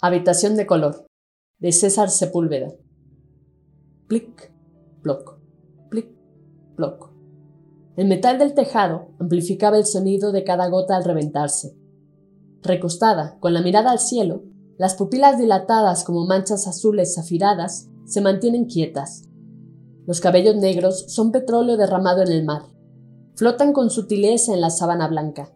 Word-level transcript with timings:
Habitación 0.00 0.54
de 0.54 0.64
color, 0.64 1.08
de 1.58 1.72
César 1.72 2.08
Sepúlveda. 2.08 2.72
Plic, 4.06 4.52
ploc, 5.02 5.40
plic, 5.90 6.06
ploc. 6.76 7.10
El 7.96 8.06
metal 8.06 8.38
del 8.38 8.54
tejado 8.54 9.08
amplificaba 9.18 9.76
el 9.76 9.86
sonido 9.86 10.30
de 10.30 10.44
cada 10.44 10.68
gota 10.68 10.94
al 10.94 11.02
reventarse. 11.02 11.76
Recostada, 12.62 13.40
con 13.40 13.52
la 13.54 13.60
mirada 13.60 13.90
al 13.90 13.98
cielo, 13.98 14.44
las 14.76 14.94
pupilas 14.94 15.36
dilatadas 15.36 16.04
como 16.04 16.26
manchas 16.26 16.68
azules 16.68 17.16
zafiradas 17.16 17.88
se 18.04 18.20
mantienen 18.20 18.66
quietas. 18.66 19.24
Los 20.06 20.20
cabellos 20.20 20.54
negros 20.54 21.06
son 21.08 21.32
petróleo 21.32 21.76
derramado 21.76 22.22
en 22.22 22.30
el 22.30 22.44
mar. 22.44 22.62
Flotan 23.34 23.72
con 23.72 23.90
sutileza 23.90 24.54
en 24.54 24.60
la 24.60 24.70
sábana 24.70 25.08
blanca. 25.08 25.52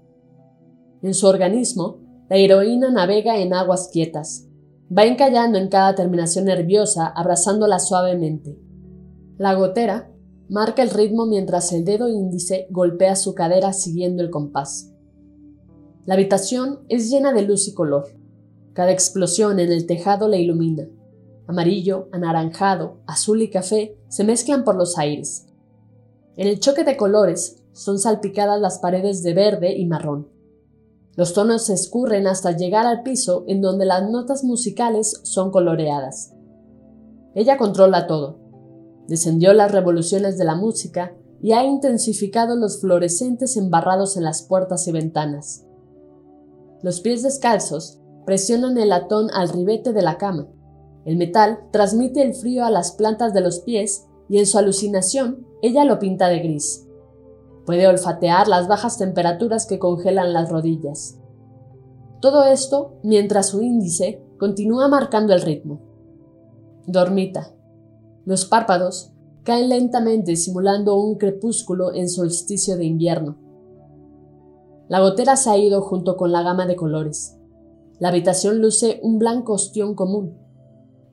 En 1.01 1.15
su 1.15 1.29
organismo, 1.29 2.01
la 2.33 2.39
heroína 2.39 2.91
navega 2.91 3.37
en 3.37 3.53
aguas 3.53 3.91
quietas. 3.93 4.49
Va 4.91 5.05
encallando 5.05 5.59
en 5.59 5.69
cada 5.69 5.95
terminación 5.95 6.47
nerviosa, 6.47 7.07
abrazándola 7.07 7.79
suavemente. 7.79 8.59
La 9.37 9.52
gotera 9.52 10.11
marca 10.49 10.83
el 10.83 10.89
ritmo 10.89 11.27
mientras 11.27 11.74
el 11.74 11.85
dedo 11.85 12.09
índice 12.09 12.69
golpea 12.71 13.16
su 13.16 13.35
cadera 13.35 13.74
siguiendo 13.74 14.23
el 14.23 14.30
compás. 14.30 14.95
La 16.07 16.15
habitación 16.15 16.80
es 16.89 17.11
llena 17.11 17.35
de 17.35 17.43
luz 17.43 17.69
y 17.69 17.74
color. 17.74 18.07
Cada 18.73 18.93
explosión 18.93 19.61
en 19.61 19.71
el 19.71 19.85
tejado 19.85 20.27
la 20.27 20.39
ilumina. 20.39 20.89
Amarillo, 21.46 22.09
anaranjado, 22.13 22.96
azul 23.07 23.43
y 23.43 23.51
café 23.51 23.99
se 24.09 24.24
mezclan 24.24 24.65
por 24.65 24.77
los 24.77 24.96
aires. 24.96 25.49
En 26.39 26.49
el 26.49 26.61
choque 26.61 26.83
de 26.83 26.96
colores 26.96 27.63
son 27.73 27.99
salpicadas 27.99 28.59
las 28.59 28.79
paredes 28.79 29.23
de 29.23 29.35
verde 29.35 29.77
y 29.77 29.85
marrón. 29.85 30.32
Los 31.15 31.35
tonos 31.35 31.66
se 31.66 31.74
escurren 31.74 32.27
hasta 32.27 32.57
llegar 32.57 32.87
al 32.87 33.02
piso 33.02 33.45
en 33.46 33.60
donde 33.60 33.85
las 33.85 34.10
notas 34.10 34.45
musicales 34.45 35.21
son 35.24 35.51
coloreadas. 35.51 36.32
Ella 37.35 37.59
controla 37.59 38.07
todo. 38.07 38.38
Descendió 39.09 39.52
las 39.52 39.73
revoluciones 39.73 40.38
de 40.38 40.45
la 40.45 40.55
música 40.55 41.15
y 41.43 41.52
ha 41.52 41.65
intensificado 41.65 42.57
los 42.57 42.80
fluorescentes 42.80 43.57
embarrados 43.57 44.16
en 44.16 44.24
las 44.24 44.43
puertas 44.43 44.87
y 44.88 44.93
ventanas. 44.93 45.66
Los 46.83 47.01
pies 47.01 47.23
descalzos 47.23 48.01
presionan 48.24 48.79
el 48.79 48.88
latón 48.88 49.29
al 49.35 49.49
ribete 49.51 49.93
de 49.93 50.02
la 50.02 50.16
cama. 50.16 50.49
El 51.05 51.16
metal 51.16 51.59
transmite 51.73 52.23
el 52.23 52.35
frío 52.35 52.65
a 52.65 52.71
las 52.71 52.93
plantas 52.93 53.35
de 53.35 53.40
los 53.40 53.60
pies 53.60 54.07
y 54.29 54.38
en 54.38 54.46
su 54.46 54.57
alucinación 54.57 55.46
ella 55.60 55.85
lo 55.85 55.99
pinta 55.99 56.29
de 56.29 56.38
gris. 56.38 56.87
Puede 57.66 57.87
olfatear 57.87 58.49
las 58.49 58.66
bajas 58.68 58.99
temperaturas 58.99 59.66
que 59.66 59.79
congelan 59.79 60.32
las 60.32 60.51
rodillas. 60.51 61.18
Todo 62.21 62.45
esto 62.45 62.95
mientras 63.02 63.49
su 63.49 63.63
índice 63.63 64.22
continúa 64.38 64.88
marcando 64.88 65.32
el 65.32 65.43
ritmo. 65.43 65.81
Dormita. 66.87 67.53
Los 68.25 68.44
párpados 68.44 69.12
caen 69.44 69.69
lentamente 69.69 70.37
simulando 70.37 70.97
un 70.97 71.16
crepúsculo 71.16 71.94
en 71.94 72.09
solsticio 72.09 72.77
de 72.77 72.84
invierno. 72.84 73.39
La 74.89 75.00
gotera 75.00 75.37
se 75.37 75.50
ha 75.50 75.56
ido 75.56 75.81
junto 75.83 76.17
con 76.17 76.33
la 76.33 76.43
gama 76.43 76.67
de 76.67 76.77
colores. 76.77 77.39
La 77.99 78.09
habitación 78.09 78.61
luce 78.61 79.00
un 79.03 79.19
blanco 79.19 79.53
ostión 79.53 79.94
común. 79.94 80.37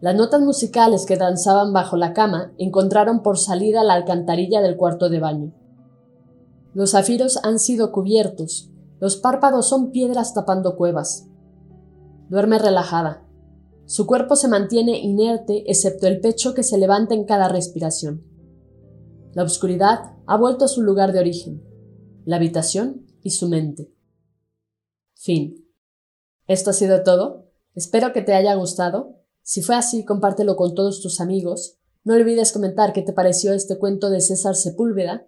Las 0.02 0.16
notas 0.16 0.42
musicales 0.42 1.06
que 1.06 1.18
danzaban 1.18 1.74
bajo 1.74 1.98
la 1.98 2.14
cama 2.14 2.52
encontraron 2.58 3.22
por 3.22 3.38
salida 3.38 3.84
la 3.84 3.94
alcantarilla 3.94 4.62
del 4.62 4.78
cuarto 4.78 5.10
de 5.10 5.20
baño. 5.20 5.54
Los 6.80 6.92
zafiros 6.92 7.42
han 7.44 7.60
sido 7.60 7.92
cubiertos, 7.92 8.72
los 9.02 9.18
párpados 9.18 9.68
son 9.68 9.92
piedras 9.92 10.34
tapando 10.34 10.78
cuevas. 10.78 11.28
Duerme 12.30 12.58
relajada. 12.58 13.28
Su 13.86 14.08
cuerpo 14.08 14.38
se 14.38 14.48
mantiene 14.48 14.98
inerte 14.98 15.70
excepto 15.70 16.08
el 16.08 16.22
pecho 16.22 16.54
que 16.54 16.64
se 16.64 16.78
levanta 16.78 17.14
en 17.16 17.26
cada 17.26 17.50
respiración. 17.50 18.24
La 19.34 19.44
oscuridad 19.44 20.14
ha 20.26 20.38
vuelto 20.38 20.64
a 20.64 20.68
su 20.70 20.82
lugar 20.82 21.12
de 21.12 21.20
origen, 21.20 21.62
la 22.24 22.38
habitación 22.38 23.06
y 23.24 23.32
su 23.32 23.50
mente. 23.50 23.94
Fin. 25.16 25.70
Esto 26.48 26.70
ha 26.70 26.74
sido 26.74 27.04
todo. 27.04 27.52
Espero 27.76 28.14
que 28.14 28.22
te 28.22 28.36
haya 28.36 28.56
gustado. 28.56 29.18
Si 29.42 29.62
fue 29.62 29.76
así, 29.76 30.06
compártelo 30.06 30.56
con 30.56 30.76
todos 30.76 31.02
tus 31.02 31.20
amigos. 31.20 31.78
No 32.06 32.14
olvides 32.14 32.54
comentar 32.54 32.94
qué 32.94 33.02
te 33.02 33.12
pareció 33.12 33.52
este 33.52 33.78
cuento 33.78 34.10
de 34.10 34.22
César 34.22 34.56
Sepúlveda 34.56 35.28